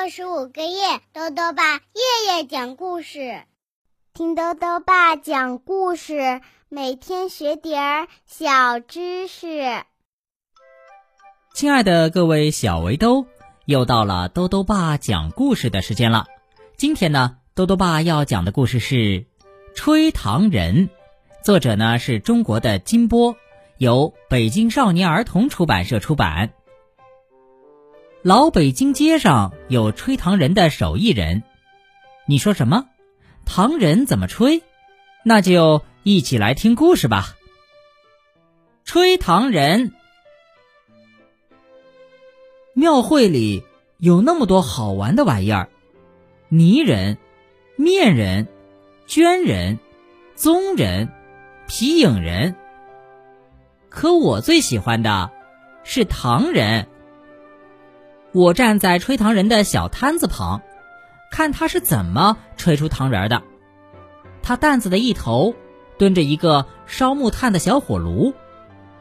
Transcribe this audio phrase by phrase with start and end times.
[0.00, 3.42] 六十五个夜，豆豆爸夜夜讲故事，
[4.14, 9.82] 听豆豆爸讲故事，每天学点儿小知识。
[11.52, 13.26] 亲爱的各位小围兜，
[13.64, 16.26] 又到了豆豆爸讲故事的时间了。
[16.76, 18.94] 今天呢，豆豆爸要讲的故事是
[19.74, 20.88] 《吹糖人》，
[21.42, 23.34] 作者呢是中国的金波，
[23.78, 26.52] 由北京少年儿童出版社出版。
[28.28, 31.44] 老北京街上有吹糖人的手艺人，
[32.26, 32.84] 你说什么？
[33.46, 34.62] 糖人怎么吹？
[35.24, 37.36] 那就一起来听故事吧。
[38.84, 39.94] 吹糖人，
[42.74, 43.64] 庙会里
[43.96, 45.70] 有那么多好玩的玩意儿：
[46.50, 47.16] 泥人、
[47.76, 48.46] 面人、
[49.06, 49.78] 绢人、
[50.34, 51.08] 棕人、
[51.66, 52.54] 皮影人。
[53.88, 55.30] 可我最喜欢的
[55.82, 56.88] 是糖人。
[58.32, 60.60] 我站在吹糖人的小摊子旁，
[61.30, 63.42] 看他是怎么吹出糖人的。
[64.42, 65.54] 他担子的一头
[65.98, 68.34] 蹲着一个烧木炭的小火炉，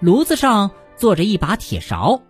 [0.00, 2.22] 炉子上坐着一把铁勺，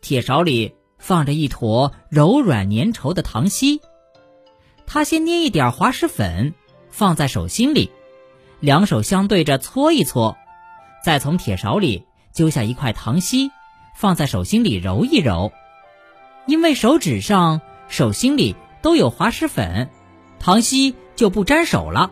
[0.00, 3.80] 铁勺里放着一坨柔软粘稠的糖稀。
[4.86, 6.54] 他先捏一点滑石粉
[6.90, 7.90] 放在手心里，
[8.58, 10.36] 两手相对着搓一搓，
[11.04, 13.50] 再从铁勺里揪下一块糖稀，
[13.96, 15.52] 放在手心里揉一揉。
[16.48, 19.90] 因为手指上、手心里都有滑石粉，
[20.40, 22.10] 糖稀就不沾手了。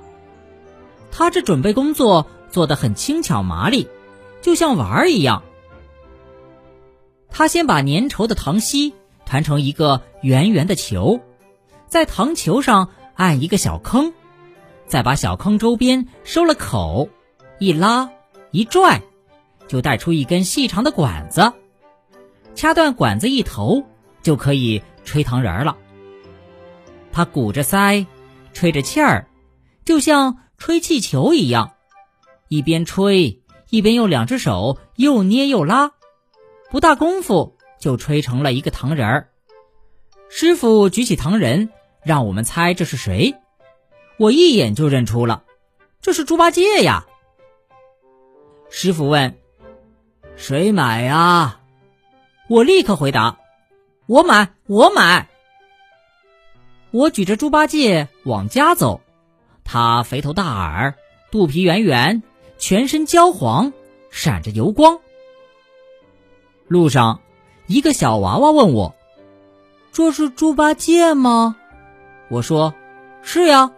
[1.11, 3.89] 他这准备工作做得很轻巧麻利，
[4.43, 5.43] 就像玩儿一样。
[7.31, 8.93] 他先把粘稠的糖稀
[9.25, 11.19] 团成一个圆圆的球，
[11.89, 14.13] 在糖球上按一个小坑，
[14.87, 17.09] 再把小坑周边收了口，
[17.59, 18.11] 一拉
[18.51, 19.01] 一拽，
[19.67, 21.55] 就带出一根细长的管子，
[22.55, 23.83] 掐断管子一头。
[24.27, 25.77] 就可以吹糖人了。
[27.13, 28.07] 他鼓着腮，
[28.53, 29.29] 吹着气儿，
[29.85, 31.75] 就像吹气球一样，
[32.49, 35.93] 一边吹一边用两只手又捏又拉，
[36.73, 39.29] 不大功夫就吹成了一个糖人儿。
[40.29, 41.71] 师傅举起糖人，
[42.03, 43.37] 让我们猜这是谁。
[44.19, 45.45] 我一眼就认出了，
[46.01, 47.07] 这是猪八戒呀。
[48.71, 49.39] 师傅问
[50.35, 51.61] ：“谁买呀？”
[52.51, 53.39] 我立刻回答。
[54.07, 55.29] 我买，我买。
[56.93, 59.01] 我举着猪八戒往家走，
[59.65, 60.95] 他肥头大耳，
[61.33, 62.23] 肚皮圆圆，
[62.57, 63.73] 全身焦黄，
[64.11, 65.01] 闪着油光。
[66.69, 67.21] 路上，
[67.67, 68.95] 一个小娃娃问我
[69.93, 71.57] ：“这是猪八戒吗？”
[72.31, 72.75] 我说
[73.23, 73.73] ：“是呀。”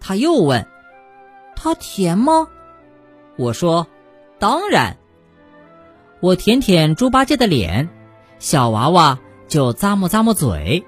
[0.00, 0.66] 他又问
[1.54, 2.48] ：“他甜吗？”
[3.38, 3.86] 我说
[4.40, 4.96] ：“当然。”
[6.20, 7.88] 我舔舔猪八戒的脸，
[8.40, 9.20] 小娃娃。
[9.48, 10.84] 就咂摸咂摸嘴。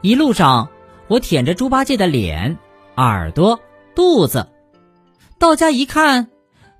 [0.00, 0.68] 一路上，
[1.08, 2.58] 我舔着猪八戒的脸、
[2.96, 3.60] 耳朵、
[3.94, 4.48] 肚子。
[5.38, 6.28] 到家一看，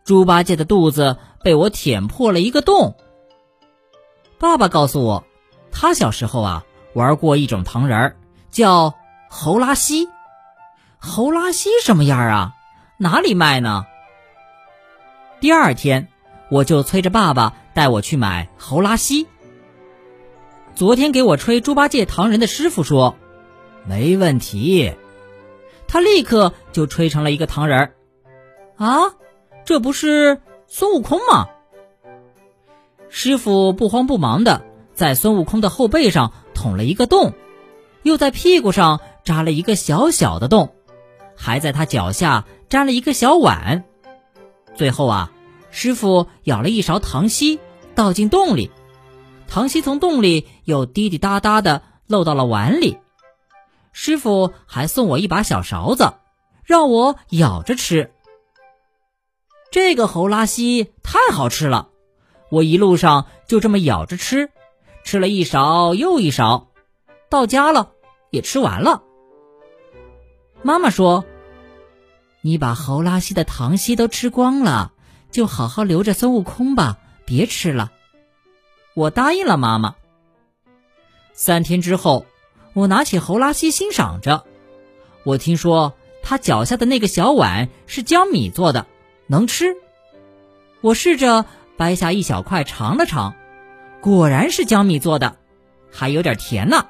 [0.04, 2.96] 猪八戒的肚子被我舔破了一个洞。
[4.38, 5.24] 爸爸告诉我，
[5.72, 6.64] 他小时候啊
[6.94, 8.16] 玩过一种糖人儿，
[8.50, 8.94] 叫
[9.28, 10.08] 猴拉稀。
[10.98, 12.54] 猴拉稀什么样啊？
[12.98, 13.86] 哪里卖呢？
[15.40, 16.08] 第二天，
[16.50, 19.26] 我就催着爸爸带我去买猴拉稀。
[20.78, 23.16] 昨天给我吹猪八戒糖人的师傅说
[23.84, 24.92] ：“没问题。”
[25.88, 27.94] 他立刻就吹成了一个糖人儿。
[28.76, 29.16] 啊，
[29.64, 31.48] 这不是孙悟空吗？
[33.08, 34.62] 师傅不慌不忙的
[34.94, 37.32] 在孙悟空的后背上捅了一个洞，
[38.04, 40.76] 又在屁股上扎了一个小小的洞，
[41.34, 43.82] 还在他脚下粘了一个小碗。
[44.76, 45.32] 最后啊，
[45.72, 47.58] 师傅舀了一勺糖稀
[47.96, 48.70] 倒进洞里。
[49.48, 52.98] 糖稀从洞里又滴滴答答的漏到了碗里，
[53.92, 56.12] 师傅还送我一把小勺子，
[56.64, 58.12] 让我舀着吃。
[59.70, 61.88] 这个猴拉稀太好吃了，
[62.50, 64.50] 我一路上就这么舀着吃，
[65.02, 66.68] 吃了一勺又一勺，
[67.30, 67.92] 到家了
[68.30, 69.02] 也吃完了。
[70.62, 71.24] 妈妈说
[72.42, 74.92] ：“你把猴拉稀的糖稀都吃光了，
[75.30, 77.92] 就好好留着孙悟空吧，别吃了。”
[78.98, 79.94] 我答应了妈妈。
[81.32, 82.26] 三天之后，
[82.72, 84.42] 我拿起猴拉稀欣赏着。
[85.22, 88.88] 我听说他脚下的那个小碗是江米做的，
[89.28, 89.76] 能吃。
[90.80, 91.46] 我试着
[91.76, 93.34] 掰下一小块尝了尝，
[94.00, 95.36] 果然是江米做的，
[95.92, 96.88] 还有点甜呢。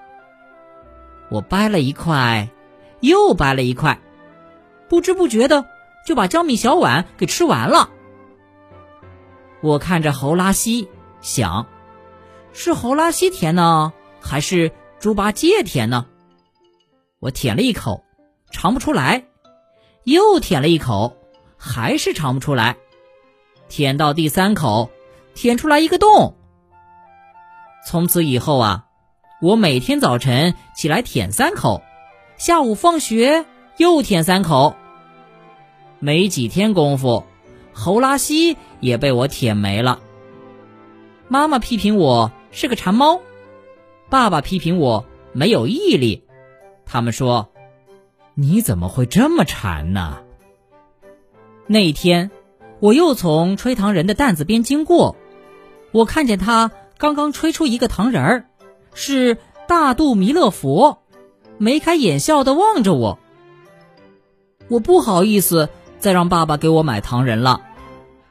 [1.29, 2.49] 我掰了一块，
[3.01, 4.01] 又掰了一块，
[4.89, 5.67] 不知不觉的
[6.07, 7.91] 就把江米小碗给吃完了。
[9.61, 10.89] 我看着猴拉稀，
[11.21, 11.67] 想。
[12.61, 16.07] 是猴拉稀甜呢，还是猪八戒甜呢？
[17.21, 18.03] 我舔了一口，
[18.51, 19.23] 尝不出来；
[20.03, 21.17] 又舔了一口，
[21.57, 22.77] 还是尝不出来。
[23.69, 24.91] 舔到第三口，
[25.37, 26.35] 舔出来一个洞。
[27.87, 28.87] 从此以后啊，
[29.41, 31.81] 我每天早晨起来舔三口，
[32.39, 33.47] 下午放学
[33.77, 34.75] 又舔三口。
[36.01, 37.25] 没几天功夫，
[37.73, 40.01] 猴拉稀也被我舔没了。
[41.29, 43.21] 妈妈批评我是个馋猫，
[44.09, 46.25] 爸爸批评我没有毅力。
[46.87, 47.51] 他们说
[48.35, 50.23] ：“你怎么会这么馋呢？”
[51.67, 52.31] 那一天，
[52.81, 55.17] 我又从吹糖人的担子边经过，
[55.93, 58.47] 我看见他刚刚吹出一个糖人儿，
[58.95, 59.37] 是
[59.67, 61.03] 大肚弥勒佛，
[61.59, 63.19] 眉开眼笑的望着我。
[64.69, 65.69] 我不好意思
[65.99, 67.61] 再让爸爸给我买糖人了，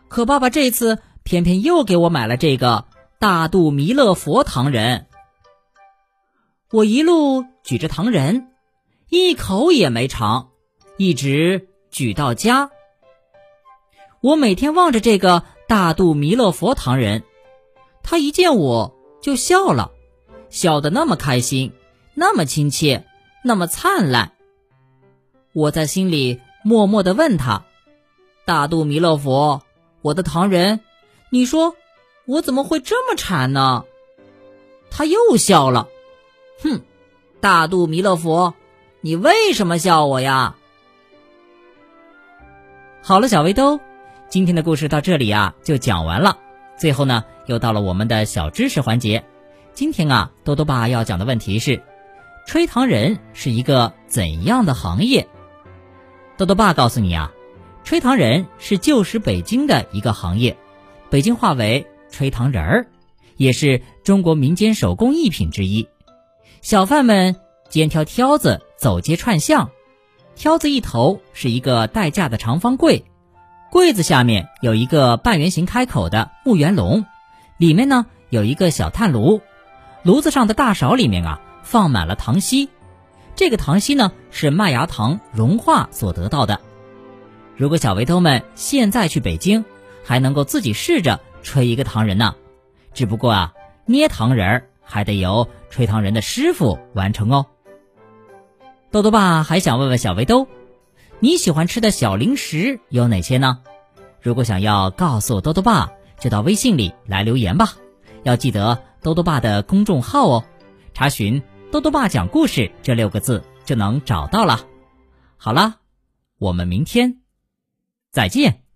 [0.07, 2.85] 可爸爸这次偏偏又给我买了这个
[3.19, 5.07] 大肚弥勒佛糖人。
[6.71, 8.51] 我一路举着糖人，
[9.09, 10.51] 一口也没尝，
[10.97, 12.69] 一直举到家。
[14.21, 17.23] 我每天望着这个大肚弥勒佛糖人，
[18.03, 19.91] 他一见我就笑了，
[20.51, 21.73] 笑得那么开心，
[22.13, 23.03] 那么亲切，
[23.43, 24.33] 那么灿烂。
[25.53, 27.65] 我在心里默默地问他
[28.45, 29.63] ：“大肚弥勒佛，
[30.03, 30.81] 我的糖人，
[31.31, 31.75] 你说
[32.27, 33.85] 我怎么会这么馋呢？”
[34.91, 35.87] 他又笑了。
[36.61, 36.81] 哼，
[37.39, 38.53] 大肚弥勒佛，
[39.01, 40.55] 你为什么笑我呀？
[43.01, 43.79] 好了，小围兜，
[44.27, 46.37] 今天的故事到这里啊就讲完了。
[46.77, 49.23] 最后呢，又到了我们的小知识环节。
[49.73, 51.81] 今天啊，多多爸要讲的问题是：
[52.45, 55.27] 吹糖人是一个怎样的行业？
[56.37, 57.31] 多多爸告诉你啊，
[57.83, 60.57] 吹糖人是旧时北京的一个行业，
[61.09, 62.87] 北京话为吹糖人儿，
[63.35, 65.87] 也是中国民间手工艺品之一。
[66.61, 67.35] 小贩们
[67.69, 69.69] 肩挑挑子走街串巷，
[70.35, 73.05] 挑子一头是一个带架的长方柜，
[73.71, 77.05] 柜子下面有一个半圆形开口的木圆笼，
[77.57, 79.41] 里面呢有一个小炭炉，
[80.03, 82.69] 炉子上的大勺里面啊放满了糖稀，
[83.35, 86.59] 这个糖稀呢是麦芽糖融化所得到的。
[87.55, 89.65] 如果小围兜们现在去北京，
[90.03, 92.35] 还能够自己试着吹一个糖人呢，
[92.93, 93.53] 只不过啊
[93.85, 94.67] 捏糖人。
[94.89, 97.45] 还得由吹糖人的师傅完成哦。
[98.89, 100.47] 豆豆爸还想问问小围兜，
[101.19, 103.59] 你喜欢吃的小零食有哪些呢？
[104.21, 105.91] 如果想要告诉豆豆爸，
[106.21, 107.73] 就到微信里来留言吧。
[108.23, 110.45] 要记得豆豆爸的公众号哦，
[110.93, 114.61] 查询“豆豆爸讲故事”这六个字就能找到了。
[115.35, 115.79] 好了，
[116.39, 117.19] 我们明天
[118.09, 118.66] 再见。